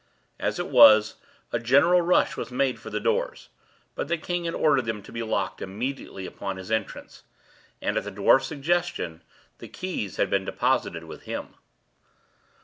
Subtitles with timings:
[0.39, 1.17] As it was,
[1.51, 3.49] a general rush was made for the doors;
[3.93, 7.21] but the king had ordered them to be locked immediately upon his entrance;
[7.83, 9.21] and, at the dwarf's suggestion,
[9.59, 11.49] the keys had been deposited with him.